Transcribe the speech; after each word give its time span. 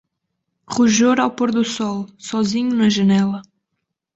Rojor 0.73 1.17
ao 1.19 1.29
pôr 1.37 1.51
do 1.51 1.63
sol, 1.63 2.07
sozinho 2.17 2.73
na 2.75 2.89
janela. 2.89 3.43